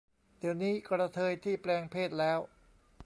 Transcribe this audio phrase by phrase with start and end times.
[0.39, 2.39] เดี๋ยวนี้กระเทยที่แปลงเพศแล้ว